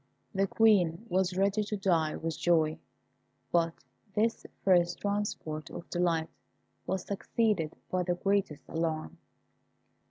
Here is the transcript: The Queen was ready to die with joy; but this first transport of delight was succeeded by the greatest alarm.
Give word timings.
The 0.33 0.47
Queen 0.47 1.05
was 1.09 1.37
ready 1.37 1.61
to 1.63 1.77
die 1.77 2.15
with 2.15 2.35
joy; 2.39 2.79
but 3.51 3.75
this 4.15 4.47
first 4.63 4.99
transport 4.99 5.69
of 5.69 5.87
delight 5.91 6.29
was 6.87 7.03
succeeded 7.05 7.75
by 7.91 8.01
the 8.01 8.15
greatest 8.15 8.67
alarm. 8.67 9.19